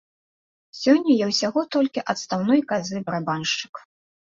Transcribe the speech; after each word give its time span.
Сёння 0.83 1.11
я 1.25 1.29
ўсяго 1.33 1.67
толькі 1.77 2.05
адстаўной 2.17 2.67
казы 2.75 2.95
барабаншчык. 3.07 3.73